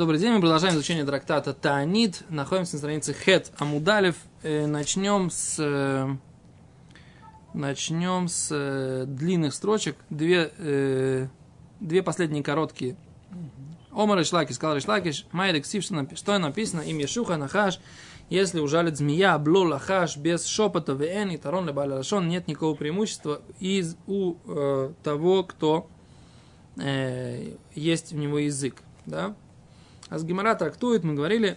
[0.00, 2.22] Добрый день, мы продолжаем изучение трактата Таанит.
[2.30, 4.16] Находимся на странице Хет Амудалев.
[4.42, 5.56] Э, начнем с...
[5.58, 6.16] Э,
[7.52, 9.96] начнем с э, длинных строчек.
[10.08, 11.28] Две,
[11.80, 12.96] две последние короткие.
[13.92, 17.78] Омар Ишлакиш, сказал Ишлакиш, Майрик что написано, им Ешуха Нахаш,
[18.30, 23.98] если ужалит змея, бло лахаш, без шепота, вен и тарон лебаляшон, нет никакого преимущества из
[24.06, 25.90] у э, того, кто
[26.78, 28.76] э, есть в него язык.
[29.04, 29.36] Да?
[30.10, 31.56] А с Гимара трактует, мы говорили,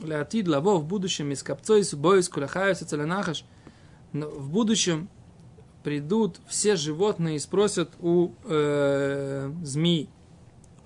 [0.00, 3.44] Леатид лаво в будущем из копцой бойс куляхаюс целенахаш.
[4.12, 5.08] В будущем
[5.82, 10.08] придут все животные и спросят у э, змеи,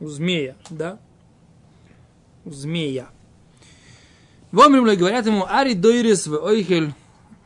[0.01, 0.99] у змея, да?
[2.45, 3.09] У змея.
[4.51, 6.93] Вомрим говорят ему, Ари дойрис в ойхель,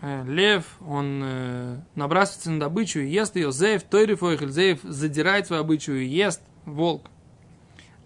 [0.02, 5.46] э, лев, он э, набрасывается на добычу и ест ее, зеев, тойриф ойхель, зеев задирает
[5.46, 7.06] свою добычу и ест, волк.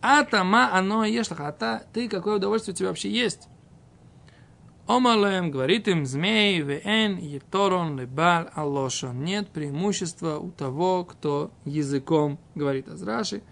[0.02, 3.48] А тама оно ешь а та, ты какое удовольствие у тебя вообще есть?
[4.86, 9.22] Омалем говорит им, змей, вен, еторон, лебаль, алошон.
[9.22, 12.88] Нет преимущества у того, кто языком говорит.
[12.88, 13.42] Азраши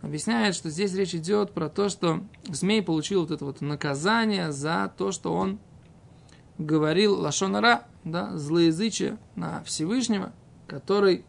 [0.00, 4.92] объясняет, что здесь речь идет про то, что змей получил вот это вот наказание за
[4.96, 5.58] то, что он
[6.56, 10.32] говорил лашонара, да, злоязычие на Всевышнего,
[10.68, 11.24] который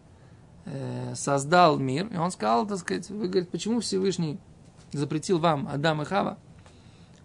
[0.66, 4.40] э, создал мир, и он сказал, так сказать, вы говорите, почему Всевышний
[4.92, 6.38] запретил вам, Адам и Хава,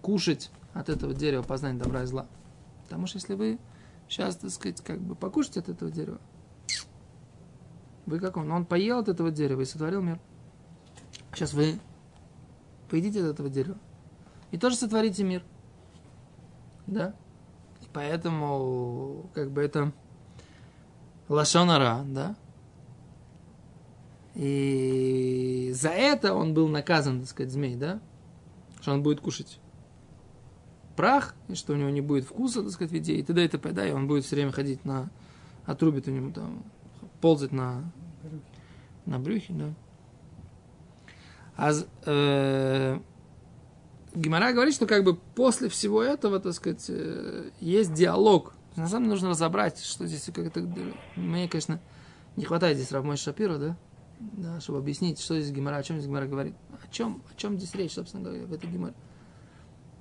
[0.03, 2.27] кушать от этого дерева познания добра и зла?
[2.85, 3.59] Потому что если вы
[4.09, 6.21] сейчас, так сказать, как бы покушаете от этого дерева,
[8.07, 8.51] вы как он?
[8.53, 10.21] Он поел от этого дерева и сотворил мир.
[11.35, 11.79] Сейчас вы
[12.89, 13.77] поедите от этого дерева
[14.53, 15.43] и тоже сотворите мир.
[16.87, 17.15] Да?
[17.83, 19.93] И поэтому, как бы это
[21.29, 22.37] лашонара, да?
[24.37, 28.01] И за это он был наказан, так сказать, змей, да?
[28.83, 29.59] Что он будет кушать
[30.95, 33.45] прах, и что у него не будет вкуса, так сказать, в еде, и т.д.
[33.45, 33.73] и т.п.
[33.73, 35.11] Да, и он будет все время ходить на...
[35.65, 36.65] Отрубит у него там,
[37.21, 37.91] ползать на...
[39.07, 39.75] На брюхе, да.
[41.57, 41.73] А
[42.05, 43.01] э,
[44.15, 48.53] Гимара говорит, что как бы после всего этого, так сказать, э, есть диалог.
[48.75, 50.61] На самом деле нужно разобрать, что здесь как-то...
[51.15, 51.81] Мне, конечно,
[52.37, 53.77] не хватает здесь Равмой Шапира, да?
[54.19, 56.55] Да, чтобы объяснить, что здесь Гимара, о чем здесь Гимара говорит.
[56.73, 58.95] О чем, о чем здесь речь, собственно говоря, в этой Гимаре.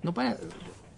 [0.04, 0.50] Ну, понятно,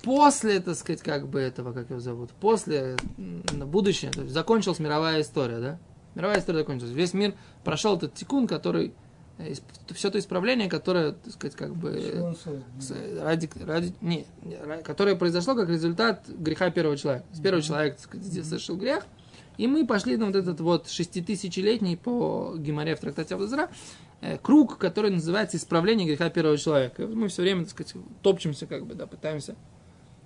[0.04, 4.80] после, так сказать, как бы этого, как его зовут, после, на будущее, то есть закончилась
[4.80, 5.80] мировая история, да?
[6.16, 6.94] Мировая история закончилась.
[6.94, 8.94] Весь мир прошел этот тикун, который
[9.94, 12.36] все то исправление, которое, так сказать, как бы
[13.22, 14.26] ради, ради, не,
[14.84, 17.26] которое произошло как результат греха первого человека.
[17.34, 19.06] С первого человека, так сказать, совершил грех,
[19.58, 23.70] и мы пошли на вот этот вот шеститысячелетний по Гимаре в трактате Абдазра
[24.22, 27.08] э, круг, который называется исправление греха первого человека.
[27.08, 29.56] Мы все время, так сказать, топчемся, как бы, да, пытаемся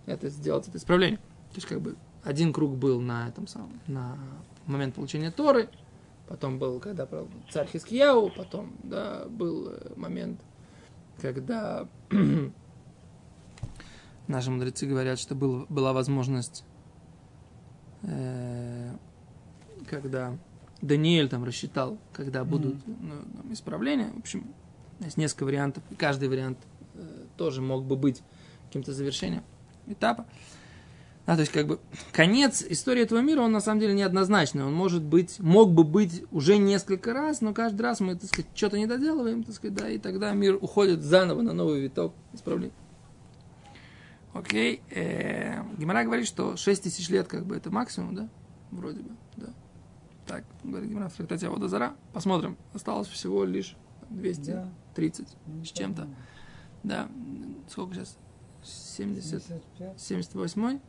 [0.06, 1.18] это сделать, это исправление.
[1.18, 4.18] То есть, как бы, один круг был на этом самом, на
[4.68, 5.70] момент получения Торы,
[6.28, 7.08] потом был, когда
[7.50, 10.42] царь Хискияу, потом, да, был э, момент,
[11.22, 11.88] когда
[14.28, 16.64] наши мудрецы говорят, что был, была возможность
[18.04, 18.92] э,
[19.92, 20.38] когда
[20.82, 24.12] Даниэль там рассчитал, когда будут ну, там, исправления.
[24.16, 24.46] В общем,
[25.02, 26.58] есть несколько вариантов, и каждый вариант
[26.96, 28.22] э, тоже мог бы быть
[28.68, 29.44] каким-то завершением
[29.86, 30.26] этапа.
[31.28, 31.80] А, то есть, как бы,
[32.12, 34.64] конец истории этого мира, он на самом деле неоднозначный.
[34.64, 38.48] Он может быть, мог бы быть уже несколько раз, но каждый раз мы, так сказать,
[38.56, 42.74] что-то не доделываем, так сказать, да, и тогда мир уходит заново на новый виток исправления.
[44.34, 44.82] Окей.
[44.90, 48.30] Э, Гимара говорит, что 6 тысяч лет, как бы, это максимум, да?
[48.72, 49.16] Вроде бы, да.
[50.28, 51.96] Так, говорит Гимара в трактате Водозара.
[52.14, 52.58] Посмотрим.
[52.74, 53.76] Осталось всего лишь
[54.10, 55.66] 230 да.
[55.66, 56.08] с чем-то.
[56.84, 57.08] Да.
[57.70, 58.18] Сколько сейчас?
[58.64, 59.44] 70,
[59.98, 60.80] 78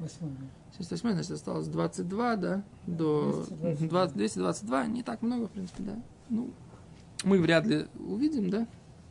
[0.78, 4.06] 78 значит, осталось 22, да, до 222.
[4.08, 6.02] 222, не так много, в принципе, да.
[6.28, 6.50] Ну,
[7.24, 8.66] мы вряд ли увидим, да,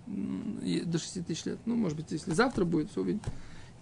[0.07, 1.59] до 6 тысяч лет.
[1.65, 3.21] Ну, может быть, если завтра будет, все увидим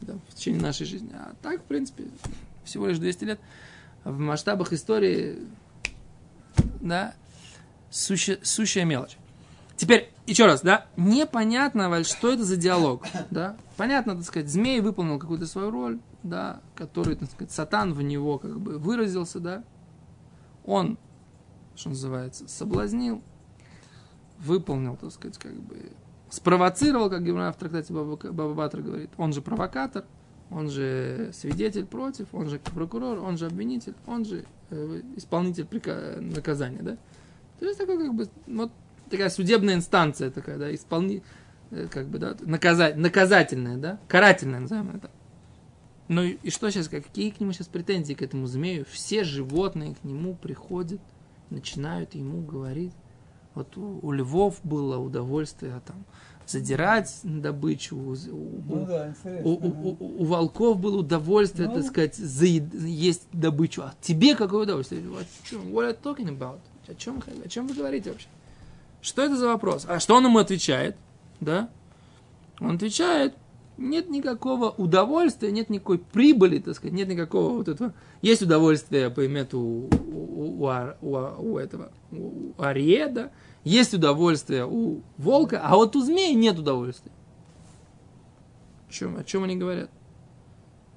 [0.01, 1.11] да, в течение нашей жизни.
[1.13, 2.05] А так, в принципе,
[2.63, 3.39] всего лишь 200 лет.
[4.03, 5.39] В масштабах истории
[6.81, 7.13] да,
[7.89, 9.17] сущая, сущая мелочь.
[9.75, 13.55] Теперь, еще раз, да, непонятно, что это за диалог, да.
[13.77, 18.37] Понятно, так сказать, змей выполнил какую-то свою роль, да, который, так сказать, сатан в него
[18.39, 19.63] как бы выразился, да.
[20.65, 20.97] Он,
[21.75, 23.23] что называется, соблазнил,
[24.37, 25.91] выполнил, так сказать, как бы,
[26.29, 29.11] спровоцировал, как Гимна в трактате Баба Батра говорит.
[29.17, 30.05] Он же провокатор,
[30.49, 36.19] он же свидетель против, он же прокурор, он же обвинитель, он же э, исполнитель прика-
[36.19, 36.97] наказания, да?
[37.59, 38.71] То есть такой как бы вот
[39.09, 41.23] такая судебная инстанция такая, да, исполни...
[41.71, 45.11] э, как бы, да, наказать, наказательное, да, карательное, назовем это.
[46.07, 48.85] Ну и, и что сейчас, какие к нему сейчас претензии к этому змею?
[48.89, 51.01] Все животные к нему приходят,
[51.51, 52.93] начинают ему говорить.
[53.53, 56.03] Вот у, у львов было удовольствие там
[56.49, 58.15] задирать добычу, у,
[58.67, 59.13] Ну да,
[59.43, 61.75] у, у- у- у волков было удовольствие, Ну.
[61.75, 63.81] так сказать, заед- есть добычу.
[63.83, 65.01] А тебе какое удовольствие?
[65.03, 65.25] What,
[65.71, 66.59] what are you talking about?
[66.87, 68.27] О чем, вы- о чем вы говорите вообще?
[69.01, 69.85] Что это за вопрос?
[69.87, 70.95] А что он ему отвечает?
[71.39, 71.69] Да?
[72.59, 73.33] Он отвечает,
[73.77, 77.93] нет никакого удовольствия, нет никакой прибыли, так сказать, нет никакого вот этого.
[78.21, 79.89] Есть удовольствие по имету
[80.59, 81.91] у, у, у ар- у у этого,
[82.57, 83.31] ареда,
[83.63, 87.11] есть удовольствие у волка, а вот у змеи нет удовольствия.
[88.87, 89.89] О чем, о чем они говорят?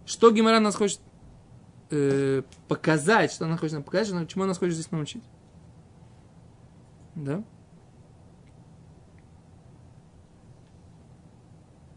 [0.06, 1.00] Что Гимара нас хочет
[1.91, 5.23] э, показать, что она хочет нам показать, чему она нас хочет здесь научить?
[7.14, 7.44] Да?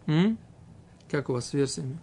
[0.08, 0.38] М?
[1.10, 2.00] Как у вас с версиями?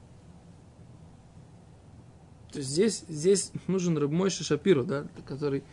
[2.53, 5.65] То есть здесь, здесь нужен Рабмойша Шапиру, да, который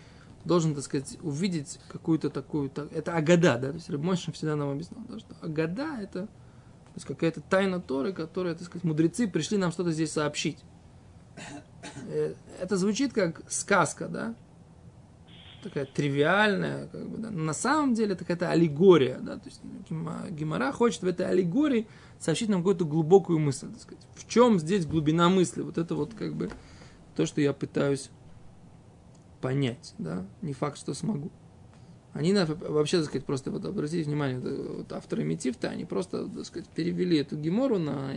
[0.46, 2.70] должен, так сказать, увидеть какую-то такую...
[2.70, 6.96] так- Это Агада, да, то есть Рабмойша всегда нам объяснял, да, что Агада это то
[6.96, 10.58] есть какая-то тайна Торы, которая, так сказать, мудрецы пришли нам что-то здесь сообщить.
[12.08, 14.36] Э, Это звучит как сказка, да,
[15.62, 17.30] такая тривиальная, как бы, да.
[17.30, 21.26] Но на самом деле это какая-то аллегория, да, то есть Гима- Гимара хочет в этой
[21.28, 21.88] аллегории
[22.20, 24.06] сообщить нам какую-то глубокую мысль, так сказать.
[24.16, 25.62] В чем здесь глубина мысли?
[25.62, 26.50] Вот это вот как бы
[27.16, 28.10] то, что я пытаюсь
[29.42, 31.32] понять, да, не факт, что смогу.
[32.14, 36.68] Они вообще, так сказать, просто вот обратите внимание, вот, авторы Метифта, они просто, так сказать,
[36.70, 38.14] перевели эту гемору на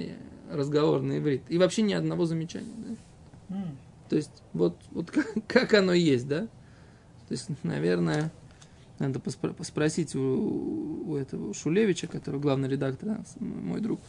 [0.51, 1.43] разговор на иврит.
[1.49, 3.57] И вообще ни одного замечания, да.
[3.57, 3.79] М.
[4.09, 6.49] То есть, вот, вот как, как оно есть, да?
[7.33, 8.31] То есть, наверное,
[8.99, 10.21] надо поспро- поспросить у,
[11.13, 14.01] у этого у Шулевича, который главный редактор, да, с- мой друг,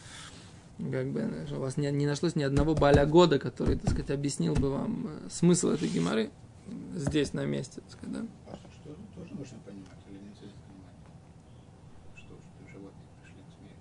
[0.92, 4.10] как бы, что у вас не, не нашлось ни одного баля года, который, так сказать,
[4.10, 6.28] объяснил бы вам э, смысл этой геморы
[6.94, 8.26] здесь, на месте, так сказать, да?
[8.46, 10.98] А что, тоже нужно понимать или не здесь понимать?
[12.16, 13.76] Что, что животные пришли к змею?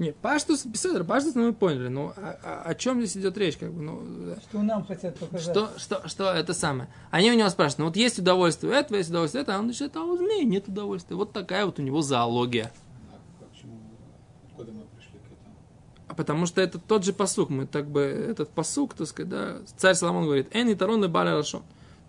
[0.00, 3.70] Нет, Паштус, Беседер, Паштус мы поняли, но о, о- о чем здесь идет речь, как
[3.70, 4.34] бы, ну.
[4.48, 5.54] Что нам хотят показать?
[5.54, 6.88] Что, что, что это самое?
[7.10, 9.96] Они у него спрашивают, ну вот есть удовольствие этого, есть удовольствие этого, а он говорит,
[9.96, 11.16] а у змеи нет удовольствия.
[11.16, 12.72] Вот такая вот у него зоология.
[13.12, 13.78] А как, чему,
[14.48, 15.54] откуда мы пришли к этому?
[16.08, 17.50] А потому что это тот же посук.
[17.50, 21.34] Мы так бы, этот посук, так сказать, да, царь Соломон говорит, Эн и тарон баля
[21.34, 21.62] рашон.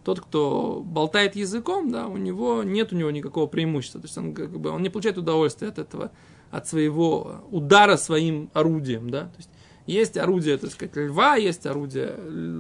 [0.06, 4.00] Тот, кто болтает языком, да, у него нет у него никакого преимущества.
[4.00, 6.10] То есть он как бы он не получает удовольствия от этого,
[6.52, 9.22] от своего удара своим орудием, да.
[9.26, 9.50] То есть
[9.88, 12.16] есть орудие, так сказать, льва, есть орудие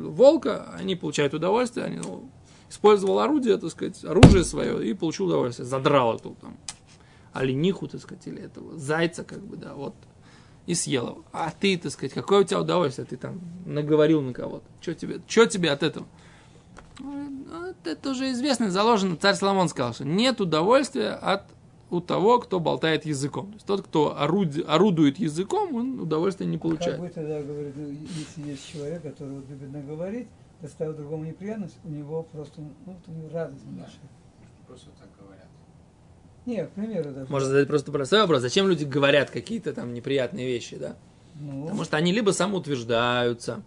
[0.07, 2.29] волка, они получают удовольствие, они ну,
[2.69, 6.57] использовал орудие, так сказать, оружие свое и получил удовольствие, задрал эту там
[7.33, 9.95] олениху, так сказать, или этого зайца, как бы, да, вот,
[10.65, 11.25] и съел его.
[11.31, 14.65] А ты, так сказать, какое у тебя удовольствие, ты там наговорил на кого-то.
[14.81, 16.07] Что тебе, что тебе от этого?
[16.99, 19.15] «Ну, это уже известно, заложено.
[19.15, 21.45] Царь Соломон сказал, что нет удовольствия от
[21.91, 23.47] у того, кто болтает языком.
[23.47, 26.99] То есть тот, кто оруди- орудует языком, он удовольствия не Как получает.
[26.99, 30.27] бы тогда говорит, ну, если есть человек, который вот любит наговорить,
[30.61, 33.81] доставит другому неприятность, у него просто, ну, вот у него радость Да.
[33.83, 34.09] большая.
[34.67, 35.47] Просто так говорят.
[36.45, 37.29] Не, к примеру даже.
[37.29, 38.41] Можно задать просто простой вопрос.
[38.41, 40.95] Зачем люди говорят какие-то там неприятные вещи, да?
[41.39, 43.63] Ну, Потому что они либо самоутверждаются,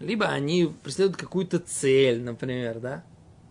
[0.00, 3.04] либо они преследуют какую-то цель, например, да?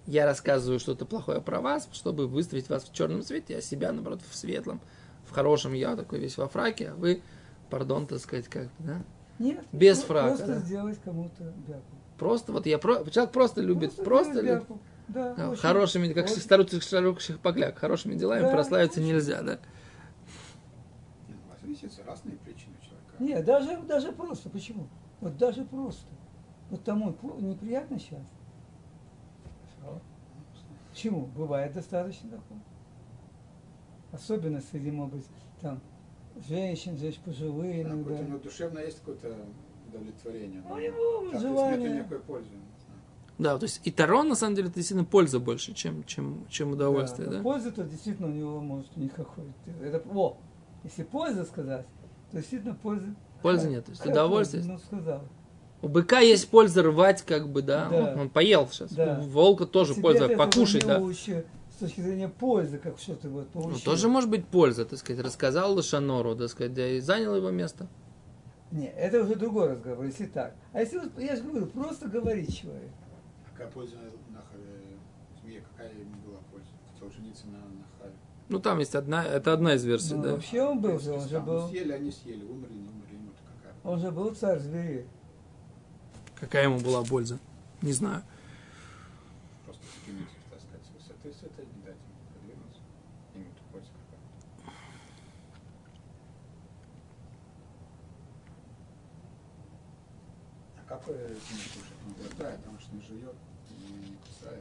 [0.08, 4.22] Я рассказываю что-то плохое про вас, чтобы выставить вас в черном свете, а себя, наоборот,
[4.30, 4.80] в светлом,
[5.26, 5.74] в хорошем.
[5.74, 7.22] Я такой весь во фраке, а вы,
[7.70, 9.02] пардон, так сказать, как бы, да?
[9.40, 10.60] нет, без про- фрака, Просто да.
[10.60, 11.82] сделать кому-то бяку.
[12.20, 13.04] Просто вот я про...
[13.10, 14.82] человек просто любит, просто, сделать любит.
[15.08, 15.62] Да, Да, очень.
[15.62, 16.38] хорошими, как очень.
[16.38, 19.10] старуцких шарукших покляк, хорошими делами Да, прославиться очень.
[19.10, 19.60] нельзя, да?
[21.28, 23.14] Нет, у вас видите, разные причины у человека.
[23.20, 24.50] Нет, даже, даже просто.
[24.50, 24.88] Почему?
[25.20, 26.06] Вот даже просто.
[26.70, 28.22] Вот тому неприятно сейчас.
[30.96, 31.25] Почему?
[31.25, 32.62] Бывает достаточно такого.
[34.14, 35.25] Особенно среди, может быть,
[35.60, 35.82] там,
[36.48, 38.14] женщин, женщин пожилые Да, иногда.
[38.14, 39.36] у него душевно есть какое-то
[39.90, 40.64] удовлетворение.
[40.66, 41.90] Ну, у него так, то есть желание.
[41.90, 42.50] Нет никакой пользы.
[42.52, 43.02] не знаю.
[43.38, 46.72] Да, то есть и тарон, на самом деле, это действительно польза больше, чем, чем, чем
[46.72, 47.44] удовольствие, но да?
[47.44, 49.52] Пользы то действительно у него может никакой.
[49.82, 50.38] Это, о,
[50.86, 51.86] если польза сказать,
[52.32, 53.14] то действительно пользы.
[53.42, 54.64] Пользы нет, то есть удовольствие.
[54.64, 54.72] польза?
[54.72, 55.24] Ну, сказал.
[55.82, 57.88] У быка есть польза рвать, как бы, да.
[57.89, 58.13] Да.
[58.15, 58.91] Ну, он поел сейчас.
[58.94, 59.20] Да.
[59.22, 60.98] У волка тоже Тебе польза покушать, да.
[61.00, 63.82] лучше с точки зрения пользы, как что-то вот Ну, получил.
[63.84, 65.24] тоже может быть польза, так сказать.
[65.24, 67.88] Рассказал Лошанору, так сказать, да, и занял его место.
[68.72, 70.55] Не, это уже другой разговор, если так.
[70.74, 72.89] А если, вот, я же говорю, просто говорить человек.
[73.46, 73.96] А какая польза
[74.29, 74.41] на?
[75.44, 76.67] Змея, какая ему была польза?
[76.94, 78.15] Хотел жениться на Нахале.
[78.50, 80.32] Ну, там есть одна, это одна из версий, Ну, да.
[80.32, 83.74] вообще он был же, он же был, Съели, они съели, умерли, не умерли, ему-то какая.
[83.94, 85.05] он же был царь зверей.
[86.39, 87.39] Какая ему была польза?
[87.82, 88.24] Не знаю.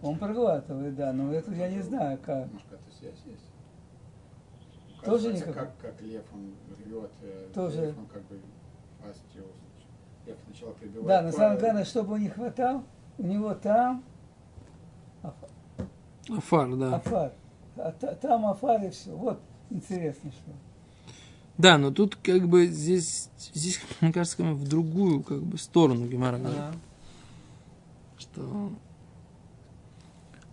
[0.03, 2.53] Он проглатывает, да, но это я не знаю как.
[2.53, 3.45] Может, какая-то связь есть?
[5.03, 5.55] Тоже никакой?
[5.55, 7.87] как, как лев, он рвет, э, Тоже.
[7.87, 8.41] лев, он как бы
[9.03, 9.47] пастью,
[10.27, 11.07] лев сначала прибивает.
[11.07, 12.85] Да, на самом главное, чтобы он не хватал,
[13.19, 14.05] у него там
[16.29, 16.97] Афар, да.
[16.97, 17.33] афар.
[17.77, 19.11] А та- там афар и все.
[19.11, 19.41] Вот
[19.71, 20.53] интересно, что.
[21.59, 25.59] Да, но тут как бы здесь, здесь мне кажется, как бы в другую как бы
[25.59, 26.59] сторону Гемара говорит.
[26.59, 26.77] Ага.
[28.19, 28.73] Что...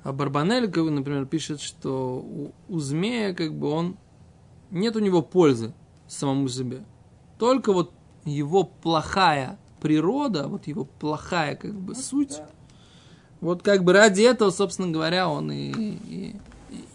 [0.04, 3.98] А Барбанель, как бы, например, пишет, что у, у змея как бы он...
[4.72, 5.74] Нет у него пользы
[6.08, 6.84] самому себе.
[7.38, 7.94] Только вот
[8.26, 12.50] его плохая природа, вот его плохая как бы суть, Да.
[13.42, 16.36] вот как бы ради этого, собственно говоря, он и, и,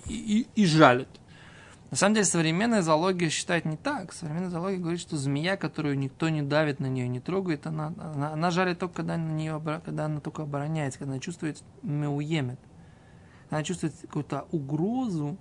[0.07, 1.09] и, и- и жалит.
[1.91, 4.13] На самом деле современная зоология считает не так.
[4.13, 8.33] Современная зоология говорит, что змея, которую никто не давит на нее, не трогает, она, она,
[8.33, 12.59] она жалит только, когда, на нее, когда она только обороняется, когда она чувствует меуемет.
[13.51, 15.37] Она чувствует какую-то угрозу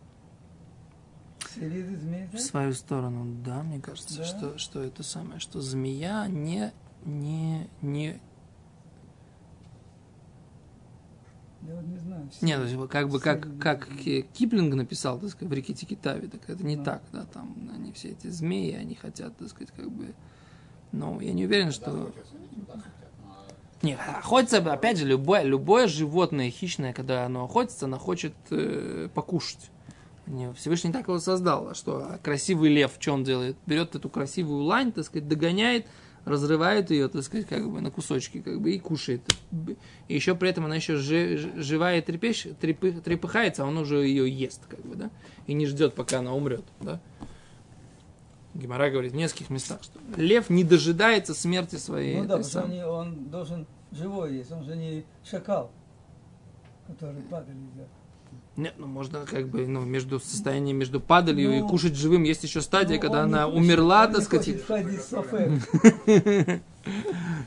[2.33, 3.25] в свою сторону.
[3.43, 4.23] Да, мне кажется, Да.
[4.25, 6.71] что, что это самое, что змея не,
[7.05, 8.19] не, не,
[11.67, 12.29] Я вот не знаю.
[12.31, 12.45] все.
[12.45, 16.27] Нет, то есть как бы как, как Ки- Киплинг написал, так сказать, в реке Тикитави,
[16.27, 16.83] так это не Ну.
[16.83, 20.13] так, да, там они все эти змеи, они хотят, так сказать, как бы,
[20.91, 22.11] ну, я не уверен, Да, что...
[23.81, 29.69] Не, охотится, опять же, любое, любое животное хищное, когда оно охотится, оно хочет э, покушать.
[30.25, 31.75] Не, Всевышний так его создал.
[31.75, 31.97] Что?
[32.13, 33.57] А красивый лев, что он делает?
[33.67, 35.85] Берет эту красивую лань, так сказать, догоняет,
[36.25, 39.21] разрывает ее, так сказать, как бы на кусочки, как бы, и кушает.
[40.07, 44.29] И еще при этом она еще жи- живая трепещ, трепы- трепыхается, а он уже ее
[44.29, 45.09] ест, как бы, да?
[45.47, 46.99] И не ждет, пока она умрет, да?
[48.55, 52.17] Гемора говорит в нескольких местах, что лев не дожидается смерти своей.
[52.17, 55.71] Ну да, потому что он, должен живой есть, он же не шакал,
[56.87, 57.57] который падали.
[58.57, 62.43] Нет, ну можно как бы, ну, между состоянием между падалью и Ну, кушать живым есть
[62.43, 64.47] еще стадия, Ну, когда она хочет- умерла, так сказать.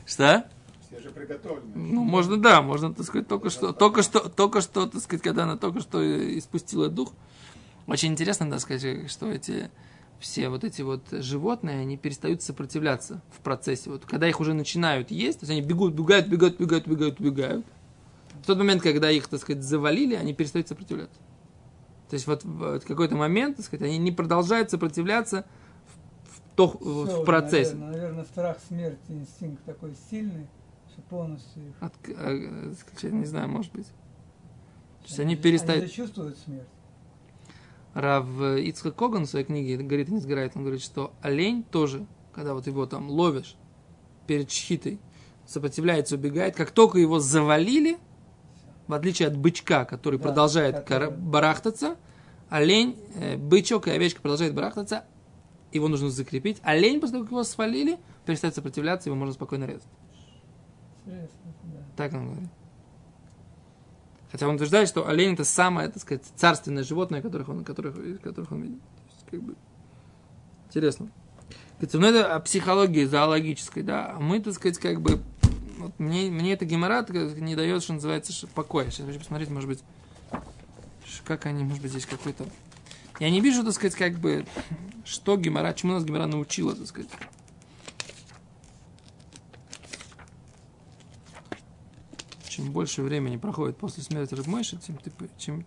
[0.05, 0.45] Что?
[0.87, 1.71] все же приготовлены.
[1.75, 5.43] Ну, можно, да, можно, так сказать, только что, только что, только что, так сказать, когда
[5.43, 5.99] она только что
[6.37, 7.13] испустила дух.
[7.87, 9.69] Очень интересно, так сказать, что эти
[10.19, 13.89] все вот эти вот животные, они перестают сопротивляться в процессе.
[13.89, 17.65] Вот когда их уже начинают есть, то есть они бегут, бегают, бегают, бегают, бегают, бегают.
[18.41, 21.19] В тот момент, когда их, так сказать, завалили, они перестают сопротивляться.
[22.09, 25.45] То есть вот в какой-то момент, так сказать, они не продолжают сопротивляться
[26.25, 27.75] в, в то- Всё, в процессе.
[27.75, 30.47] Наверное, наверное, страх смерти, инстинкт такой сильный,
[30.91, 31.75] что полностью их...
[31.79, 33.85] От- э, э, не знаю, может быть.
[33.85, 35.85] То есть они Они перестают...
[35.85, 36.67] же чувствуют смерть.
[37.93, 42.05] Рав Ицхак Коган в своей книге «Горит и не сгорает», он говорит, что олень тоже,
[42.33, 43.55] когда вот его там ловишь
[44.27, 44.99] перед шхитой,
[45.47, 47.97] сопротивляется, убегает, как только его завалили,
[48.89, 51.95] в отличие от бычка, который Да, продолжает который- барахтаться,
[52.49, 55.05] олень, э, бычок и овечка продолжают барахтаться,
[55.71, 56.57] его нужно закрепить.
[56.63, 59.87] Олень, после того, как его свалили, перестает сопротивляться, его можно спокойно резать.
[61.05, 61.79] Интересно, да.
[61.95, 62.49] Так он говорит.
[64.31, 68.51] Хотя он утверждает, что олень это самое, так сказать, царственное животное, которых он, которых, которых
[68.51, 68.81] он видит.
[69.07, 69.55] Есть, как бы,
[70.67, 71.09] интересно.
[71.93, 74.13] Ну это о психологии зоологической, да.
[74.15, 75.21] А мы, так сказать, как бы,
[75.97, 78.89] мне, мне это геморрат не дает, что называется, покоя.
[78.89, 79.83] Сейчас хочу посмотреть, может быть,
[81.25, 82.45] как они, может быть, здесь какой-то...
[83.19, 84.45] Я не вижу, так сказать, как бы,
[85.03, 87.09] что гемора, чему нас гемора научила, так сказать.
[92.59, 95.11] чем больше времени проходит после смерти Рабмойши, тем, ты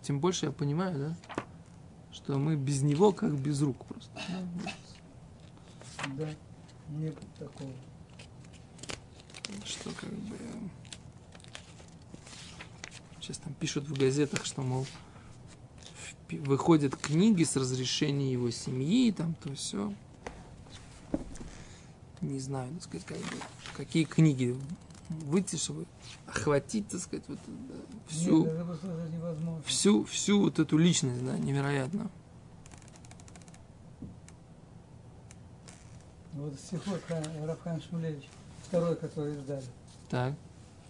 [0.03, 1.43] тем больше я понимаю, да,
[2.11, 4.11] что мы без него как без рук просто.
[6.15, 6.29] Да,
[6.89, 7.71] нет такого.
[9.65, 10.37] Что как бы...
[13.19, 14.85] Сейчас там пишут в газетах, что, мол,
[16.29, 19.93] выходят книги с разрешения его семьи, там то все.
[22.21, 23.25] Не знаю, так сказать, как бы,
[23.75, 24.57] какие книги
[25.09, 25.85] выйти, чтобы
[26.27, 27.75] охватить, так сказать, вот, да,
[28.07, 28.45] всю...
[28.45, 32.09] Нет, всю, всю вот эту личность, да, невероятно.
[36.33, 38.27] Вот стихот Ха- Рафхан Шмулевич,
[38.73, 39.63] второй, который издали.
[40.09, 40.33] Так.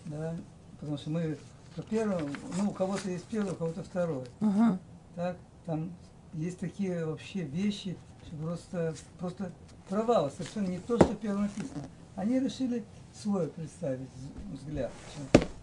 [0.06, 0.36] Да?
[0.80, 1.38] Потому что мы
[1.76, 4.24] по первому, ну, у кого-то есть первый, у кого-то второй.
[4.40, 4.80] Ага.
[5.16, 5.92] Так, там
[6.34, 9.52] есть такие вообще вещи, что просто, просто
[9.90, 11.84] провал, совершенно не то, что первое написано.
[12.16, 14.08] Они решили свой представить
[14.54, 14.92] взгляд.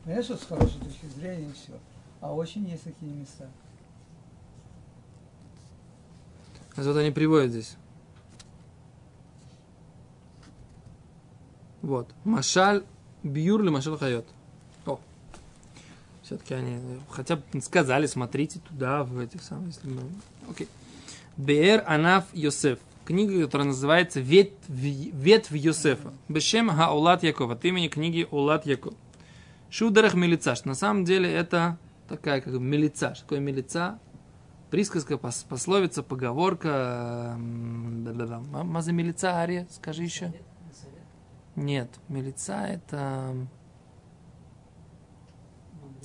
[0.05, 1.73] Понятно, что с хорошей точки зрения и все.
[2.21, 3.49] А очень есть такие места.
[6.77, 7.77] А вот они приводят здесь.
[11.91, 12.09] Вот.
[12.23, 12.85] Машаль
[13.25, 14.25] бьюр ли машаль хайот.
[14.87, 15.01] О.
[16.23, 20.03] Все-таки они э, хотя бы сказали, смотрите туда, в этих самых, если мы...
[20.49, 20.69] Окей.
[21.37, 22.79] Беэр Анаф Йосеф.
[23.05, 26.13] Книга, которая называется Ветвь, Ветвь Йосефа.
[26.29, 27.51] Бешем Хаулат Яков.
[27.51, 28.95] От имени книги Улат Яков.
[29.69, 30.55] Шударах Мелица.
[30.55, 31.77] Что на самом деле это
[32.09, 33.17] такая как мелица.
[33.17, 33.99] Что такое мелица?
[34.71, 37.37] Присказка, пос- пословица, поговорка.
[37.37, 38.39] да-да-да.
[38.39, 39.67] Ма- ма за милица, Ария?
[39.73, 40.27] Скажи еще.
[40.27, 40.43] Нет,
[41.57, 43.35] нет, милица это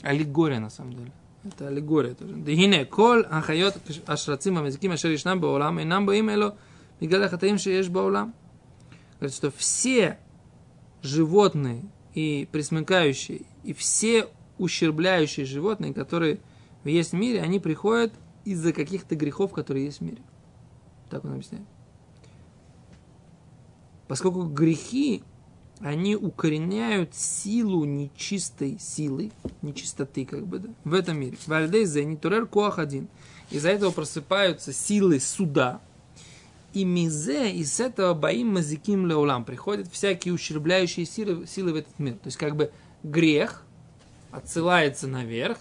[0.01, 1.11] аллегория на самом деле.
[1.43, 2.33] Это аллегория тоже.
[2.33, 6.57] Дегине, кол ахайот ашрацим амазиким ашер ишнам баулам, и нам боим эло
[6.99, 8.33] мигаля хатаим шееш баулам.
[9.19, 10.17] Говорит, что все
[11.01, 11.83] животные
[12.15, 16.39] и присмыкающие, и все ущербляющие животные, которые
[16.83, 20.21] есть в мире, они приходят из-за каких-то грехов, которые есть в мире.
[21.09, 21.65] Так он объясняет.
[24.07, 25.23] Поскольку грехи
[25.79, 31.37] они укореняют силу нечистой силы, нечистоты как бы, да, в этом мире.
[31.45, 33.07] Вальдейзе, нитурер коах один.
[33.51, 35.81] Из-за этого просыпаются силы суда.
[36.73, 39.45] И мизе, и с этого боим мазиким леулам.
[39.45, 42.13] Приходят всякие ущербляющие силы, силы в этот мир.
[42.15, 42.71] То есть как бы
[43.03, 43.63] грех
[44.31, 45.57] отсылается наверх,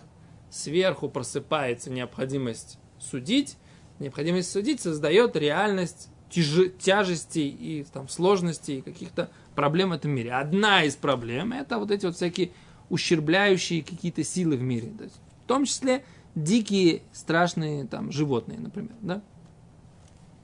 [0.50, 3.56] сверху просыпается необходимость судить,
[4.00, 10.32] необходимость судить создает реальность тяжестей и там, сложностей и каких-то проблем в этом мире.
[10.32, 12.50] Одна из проблем это вот эти вот всякие
[12.90, 14.92] ущербляющие какие-то силы в мире.
[14.96, 18.94] То есть, в том числе дикие страшные там животные, например.
[19.00, 19.22] Да?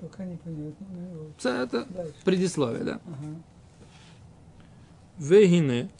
[0.01, 0.39] Пока не.
[0.45, 0.75] Ну,
[1.13, 1.45] вот.
[1.45, 2.15] Это Дальше.
[2.25, 3.01] предисловие, да.
[3.05, 3.43] Ага.
[5.19, 5.91] Вегине.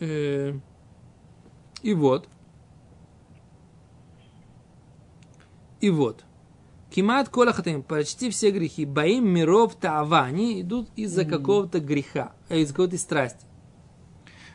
[0.00, 0.58] Э,
[1.82, 2.28] и вот.
[5.80, 6.24] И вот.
[6.90, 12.60] Кимат кола хатаим, почти все грехи, боим миров таава, они идут из-за какого-то греха, э,
[12.60, 13.44] из какой-то страсти.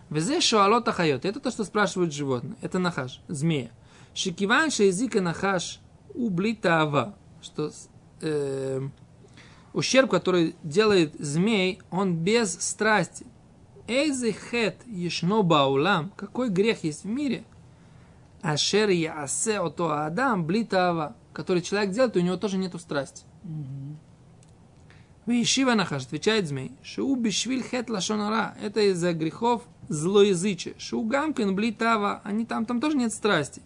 [0.10, 3.72] Везе шуалот ахайот, это то, что спрашивают животные, это нахаш, змея.
[4.16, 5.80] Шикиван шейзика нахаш
[6.14, 7.72] убли таава, что
[8.22, 8.82] э,
[9.74, 13.28] ущерб, который делает змей, он без страсти.
[13.88, 17.44] Эйзе хет ешно баулам, какой грех есть в мире?
[18.42, 23.26] Ашер ясе ото адам блитава, который человек делает, и у него тоже нету страсти.
[25.26, 30.74] Вишива нахаш, отвечает змей, шоу бишвиль хет лашонара, это из-за грехов злоязычия.
[30.78, 33.62] Шоу гамкин блитава, они там, там тоже нет страсти.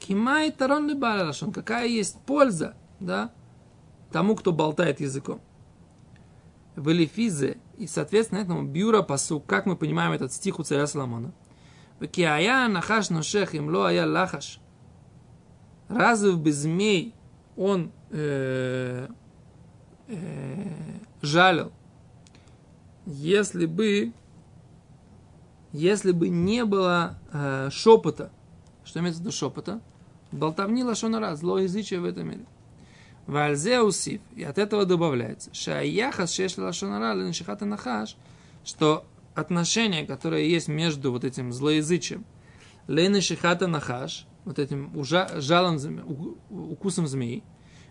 [0.00, 3.32] Кимай тарон либаля лашон, какая есть польза, да,
[4.12, 5.40] тому, кто болтает языком.
[6.74, 11.32] В Элифизе, и, соответственно, этому бюра посу, как мы понимаем этот стих у царя Соломона.
[12.12, 14.60] Киая нахаш ношех им ло ая лахаш.
[15.88, 17.14] Разве бы змей
[17.56, 19.08] он э,
[20.08, 20.72] э,
[21.22, 21.72] жалил,
[23.06, 24.12] если бы,
[25.72, 28.30] если бы не было э, шепота,
[28.84, 29.80] что имеется в виду шепота,
[30.30, 32.44] болтовни лошонара, злоязычие в этом мире.
[33.26, 38.16] Вальзе усив, и от этого добавляется, шаяхас шешли лошонара леншихата нахаш,
[38.64, 42.24] что отношение, которое есть между вот этим злоязычием,
[42.86, 47.42] леншихата нахаш, вот этим ужа- жалом, зме- у- укусом змеи,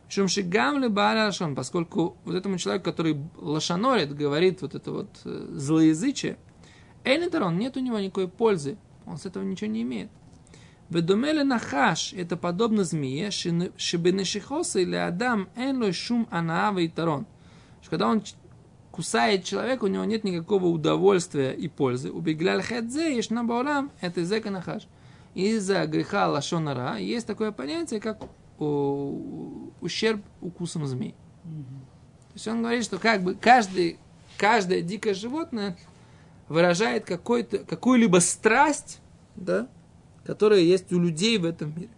[0.10, 5.48] Шум шигам ли лашон, поскольку вот этому человеку, который лошанорит, говорит вот это вот э,
[5.52, 6.38] злоязычие,
[7.04, 10.10] Эйнетерон, нет у него никакой пользы, он с этого ничего не имеет.
[10.90, 17.26] Ведомеле нахаш, это подобно змее, шибенешихоса или адам, энлой шум анаава и тарон.
[17.90, 18.24] Когда он
[18.92, 22.12] кусает человека, у него нет никакого удовольствия и пользы.
[22.12, 24.88] Убеглял хедзе, ешь на баулам, это зека нахаш.
[25.38, 28.24] Из-за греха лашонара есть такое понятие, как
[28.58, 31.12] о, ущерб укусом змей.
[31.44, 34.00] То есть он говорит, что как бы каждый,
[34.36, 35.78] каждое дикое животное
[36.50, 39.00] выражает какой-то, какую-либо страсть,
[39.36, 39.68] да,
[40.26, 41.92] которая есть у людей в этом мире.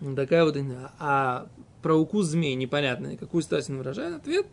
[0.00, 0.56] Вот такая вот,
[0.98, 1.46] а
[1.82, 4.16] про укус змей непонятно, какую страсть он выражает.
[4.16, 4.48] Ответ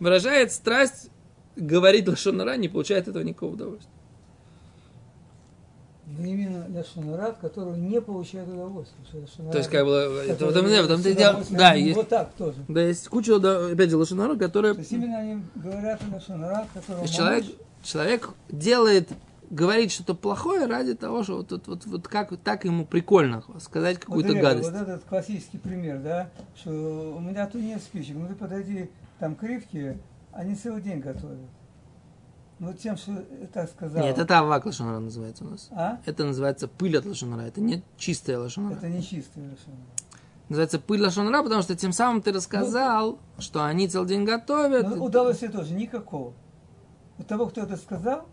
[0.00, 1.10] выражает страсть,
[1.54, 3.92] говорит лошонара, не получает этого никакого удовольствия.
[6.06, 9.26] Но именно Лашонара, от которого не получает удовольствие.
[9.50, 9.92] То есть, как бы,
[10.28, 11.42] это, в этом, в этом с и дело.
[11.50, 12.58] Да, есть, Вот так тоже.
[12.68, 16.66] да, есть куча, да, опять же, лошонара, которая То есть именно они говорят о То
[16.74, 17.44] которого человек,
[17.82, 19.08] человек делает
[19.50, 23.98] говорить что-то плохое ради того, что вот, вот, вот, вот как так ему прикольно сказать
[23.98, 24.70] какую-то вот, гадость.
[24.70, 29.36] Вот этот классический пример, да, что у меня тут нет спичек, ну ты подойди, там
[29.36, 29.98] кривки,
[30.32, 31.38] они целый день готовят.
[32.60, 34.02] Ну, тем, что так сказал.
[34.02, 35.68] Нет, это авак лошонара называется у нас.
[35.72, 35.98] А?
[36.06, 38.74] Это называется пыль от лошонара, это не чистая лошонара.
[38.74, 39.82] Это не чистая лошонара.
[40.48, 44.88] Называется пыль лошонара, потому что тем самым ты рассказал, что они целый день готовят.
[44.88, 46.34] Ну, удовольствия тоже никакого.
[47.18, 48.26] У того, кто это сказал,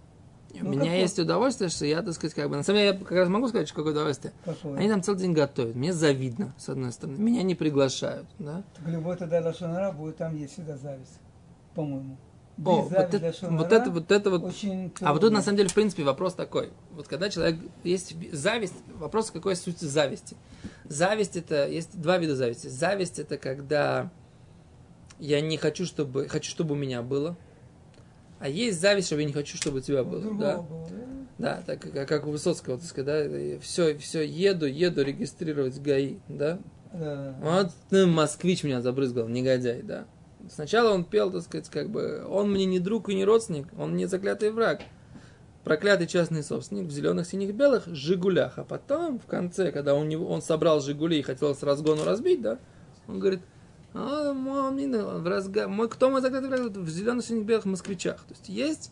[0.53, 0.99] У ну, меня какое?
[0.99, 2.57] есть удовольствие, что я, так сказать, как бы...
[2.57, 4.33] На самом деле, я как раз могу сказать, что какое удовольствие.
[4.43, 4.77] какое?
[4.77, 5.75] Они там целый день готовят.
[5.75, 7.17] Мне завидно, с одной стороны.
[7.17, 8.63] Меня не приглашают, да?
[8.75, 11.19] Так любой тогда лошонара будет там есть всегда зависть,
[11.75, 12.17] по-моему.
[12.65, 14.53] О, вот это, вот это, вот это вот...
[15.01, 16.69] А вот тут, на самом деле, в принципе, вопрос такой.
[16.91, 17.59] Вот когда человек...
[17.83, 20.35] Есть зависть, вопрос, какой суть зависти.
[20.85, 21.67] Зависть это...
[21.67, 22.67] Есть два вида зависти.
[22.67, 24.11] Зависть это когда
[25.19, 26.27] я не хочу, чтобы...
[26.27, 27.35] Хочу, чтобы у меня было.
[28.39, 30.21] А есть зависть, что я не хочу, чтобы у тебя было.
[30.21, 30.57] другого Да?
[30.57, 30.87] было,
[31.37, 31.63] да?
[31.65, 36.59] Так как, как у Высоцкого, так сказать, да, все, все, еду, еду регистрировать ГАИ, да.
[36.93, 37.35] Да.
[37.41, 40.05] Вот ну, москвич меня забрызгал, негодяй, да.
[40.49, 43.91] Сначала он пел, так сказать, как бы, он мне не друг и не родственник, он
[43.91, 44.81] мне заклятый враг.
[45.63, 48.57] Проклятый частный собственник в зеленых, синих, белых Жигулях.
[48.57, 52.57] А потом, в конце, когда он, он собрал Жигули и хотел с разгону разбить, да,
[53.07, 53.41] он говорит,
[53.93, 56.71] а, мой, в разга- мой, кто мой заклятый враг?
[56.71, 58.17] В зеленых, синих, белых москвичах.
[58.23, 58.91] То есть есть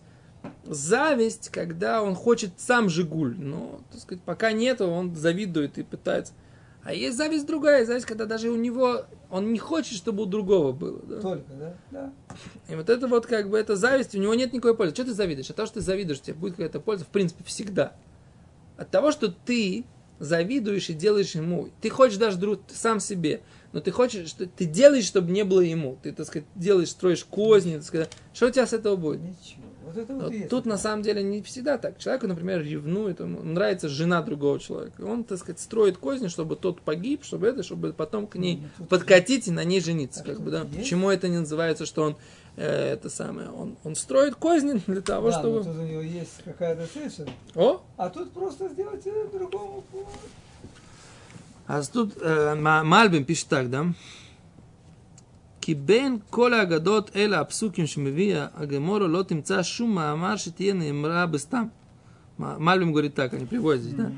[0.65, 6.33] зависть, когда он хочет сам Жигуль, но, так сказать, пока нету, он завидует и пытается.
[6.83, 10.71] А есть зависть другая, зависть, когда даже у него, он не хочет, чтобы у другого
[10.71, 10.99] было.
[11.03, 11.19] Да?
[11.19, 11.77] Только, да?
[11.91, 12.13] Да.
[12.69, 14.93] И вот это вот как бы, это зависть, у него нет никакой пользы.
[14.95, 15.49] Что ты завидуешь?
[15.49, 17.93] От того, что ты завидуешь, тебе будет какая-то польза, в принципе, всегда.
[18.77, 19.85] От того, что ты
[20.19, 21.69] завидуешь и делаешь ему.
[21.81, 25.43] Ты хочешь даже друг, ты сам себе, но ты хочешь, что ты делаешь, чтобы не
[25.43, 25.97] было ему.
[26.01, 28.09] Ты, так сказать, делаешь, строишь козни, так сказать.
[28.33, 29.21] Что у тебя с этого будет?
[29.21, 29.63] Ничего.
[29.85, 30.49] Вот это вот, есть.
[30.49, 31.97] тут на самом деле не всегда так.
[31.97, 35.01] Человеку, например, ревнует, ему нравится жена другого человека.
[35.01, 38.85] Он, так сказать, строит козни, чтобы тот погиб, чтобы это, чтобы потом к ней Ну,
[38.85, 40.21] подкатить и на ней жениться.
[40.21, 40.61] А Как бы, да.
[40.61, 40.77] есть?
[40.77, 42.17] Почему это не называется, что он
[42.57, 45.63] э, это самое, он, он строит козни для того, да, чтобы.
[45.63, 47.81] тут у него есть какая-то цель, О!
[47.97, 49.83] а тут просто сделать э, другому.
[49.91, 50.05] по-
[51.67, 53.85] А тут э, Ма- Мальбим пишет так, да?
[55.60, 61.64] כי בין כל האגדות אלה הפסוקים שמביא הגמורו לא תמצא שום מאמר שתהיה נאמרה בסתם.
[62.38, 64.12] Ма- Мальбим говорит так, они приводят здесь, да?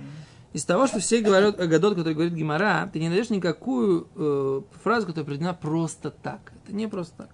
[0.53, 5.07] Из того, что все говорят Агадот, который говорит Гимара, ты не найдешь никакую э, фразу,
[5.07, 6.53] которая приведена просто так.
[6.65, 7.31] Это не просто так.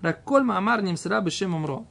[0.00, 1.84] Ракколь Маамар Нимсера Бешем Умро.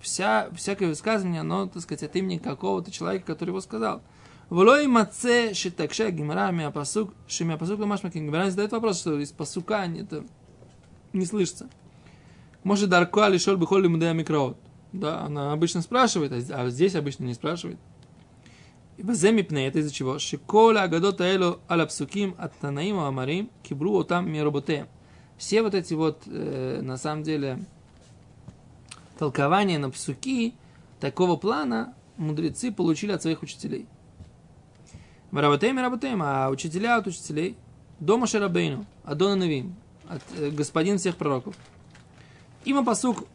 [0.00, 4.02] Вся, всякое высказывание, оно, так сказать, от имени какого-то человека, который его сказал.
[4.50, 10.24] Влой маце шитакша гимара миапасук, шимиапасук ламашма Гимара задает вопрос, что из пасука это
[11.13, 11.69] не слышится.
[12.63, 14.57] Может, Даркуа лишел бы холли мудея микроот.
[14.93, 17.79] Да, она обычно спрашивает, а, а здесь обычно не спрашивает.
[18.97, 20.19] Ваземипне, это из-за чего?
[20.19, 24.87] Шиколя агадота элю алапсуким от Танаима Амарим кибру там мироботеем.
[25.37, 27.59] Все вот эти вот, э, на самом деле,
[29.17, 30.53] толкования на псуки
[30.99, 33.87] такого плана мудрецы получили от своих учителей.
[35.31, 37.57] Работаем и работаем, а учителя от учителей.
[37.99, 39.75] Дома Шарабейну, Адона Навим
[40.09, 41.55] от, э, господин всех пророков.
[42.65, 43.25] Има посук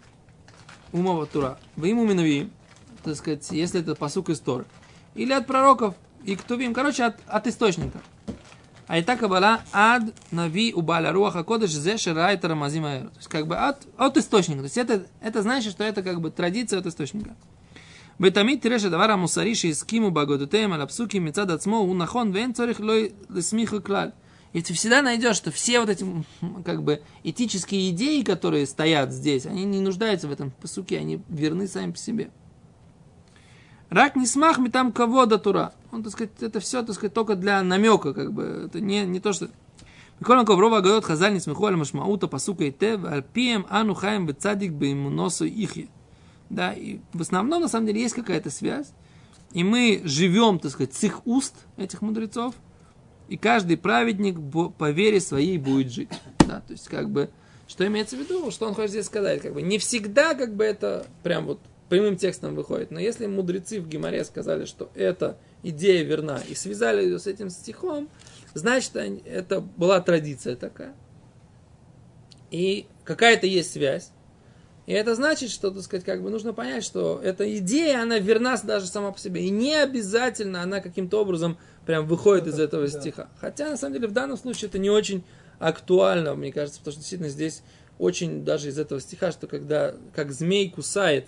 [0.92, 1.58] умова тура.
[1.76, 2.50] Вы ему минуви,
[3.04, 4.64] так сказать, если это посук из Торы.
[5.14, 6.74] Или от пророков и ктувим.
[6.74, 8.00] Короче, от, от источника.
[8.86, 13.46] А и так была ад нави убаля руаха кодыш зе ширает рамазим То есть как
[13.46, 14.60] бы от, от источника.
[14.60, 17.36] То есть это, это значит, что это как бы традиция от источника.
[18.18, 23.80] Бетамит тереша давара мусариши из киму багодутеем алапсуки мецад ацмо нахон вен цорих лой лесмиха
[23.80, 24.12] клаль.
[24.52, 26.06] И ты всегда найдешь, что все вот эти
[26.64, 31.68] как бы этические идеи, которые стоят здесь, они не нуждаются в этом посуке, они верны
[31.68, 32.30] сами по себе.
[33.90, 35.74] Рак не смах мы там кого до тура.
[35.92, 38.64] Он, так сказать, это все, так сказать, только для намека, как бы.
[38.66, 39.48] Это не, не то, что...
[40.20, 44.26] Микола Коврова говорит, хазаль не смеху аль машмаута пасука и те, аль пием ану хаем
[44.26, 45.88] бецадик беймуносу ихи.
[46.50, 48.88] Да, и в основном, на самом деле, есть какая-то связь.
[49.52, 52.54] И мы живем, так сказать, с их уст, этих мудрецов–
[53.28, 54.36] и каждый праведник
[54.76, 56.10] по вере своей будет жить.
[56.40, 57.30] Да, то есть, как бы,
[57.66, 60.64] что имеется в виду, что он хочет здесь сказать, как бы, не всегда, как бы,
[60.64, 66.02] это прям вот прямым текстом выходит, но если мудрецы в Гимаре сказали, что эта идея
[66.04, 68.08] верна, и связали ее с этим стихом,
[68.54, 70.94] значит, это была традиция такая.
[72.50, 74.10] И какая-то есть связь.
[74.88, 78.56] И это значит, что, так сказать, как бы нужно понять, что эта идея, она верна
[78.64, 79.42] даже сама по себе.
[79.44, 82.98] И не обязательно она каким-то образом прям выходит из этого Да.
[82.98, 83.28] стиха.
[83.38, 85.24] Хотя, на самом деле, в данном случае это не очень
[85.58, 87.62] актуально, мне кажется, потому что действительно здесь
[87.98, 91.26] очень даже из этого стиха, что когда как змей кусает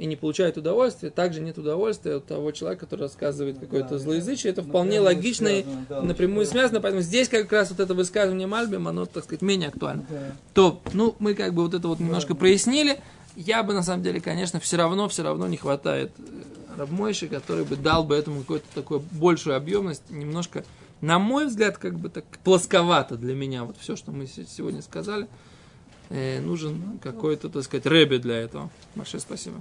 [0.00, 4.50] и не получает удовольствия, также нет удовольствия от того человека, который рассказывает какое-то Да, злоязычие.
[4.50, 4.68] Это да.
[4.68, 8.88] вполне логично и да, напрямую очень связано, поэтому здесь как раз вот это высказывание Мальбим,
[8.88, 10.06] оно, так сказать, менее актуально.
[10.08, 10.32] Да.
[10.54, 12.98] То, ну, мы как бы вот это вот немножко прояснили.
[13.36, 16.22] Я бы, на самом деле, конечно, все равно, все равно не хватает э,
[16.78, 20.64] Рабмойши, который бы дал бы этому какую-то такую большую объемность, немножко,
[21.02, 24.80] на мой взгляд, как бы так плосковато для меня, вот все, что мы се- сегодня
[24.80, 25.28] сказали,
[26.12, 28.68] Э, нужен какой-то, так сказать, рэби для этого.
[28.96, 29.58] Большое спасибо.